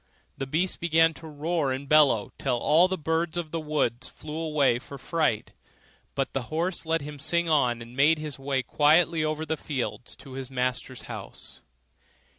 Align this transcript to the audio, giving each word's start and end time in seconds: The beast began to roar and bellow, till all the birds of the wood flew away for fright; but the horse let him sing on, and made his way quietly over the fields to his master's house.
The 0.35 0.47
beast 0.47 0.79
began 0.79 1.13
to 1.13 1.27
roar 1.27 1.71
and 1.71 1.87
bellow, 1.87 2.31
till 2.39 2.57
all 2.57 2.87
the 2.87 2.97
birds 2.97 3.37
of 3.37 3.51
the 3.51 3.59
wood 3.59 4.03
flew 4.03 4.33
away 4.39 4.79
for 4.79 4.97
fright; 4.97 5.51
but 6.15 6.33
the 6.33 6.41
horse 6.49 6.87
let 6.87 7.01
him 7.01 7.19
sing 7.19 7.47
on, 7.47 7.83
and 7.83 7.95
made 7.95 8.17
his 8.17 8.39
way 8.39 8.63
quietly 8.63 9.23
over 9.23 9.45
the 9.45 9.57
fields 9.57 10.15
to 10.15 10.31
his 10.31 10.49
master's 10.49 11.03
house. 11.03 11.61